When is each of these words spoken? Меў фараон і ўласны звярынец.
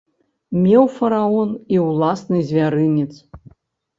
Меў 0.61 0.85
фараон 0.93 1.51
і 1.75 1.81
ўласны 1.87 2.41
звярынец. 2.53 3.09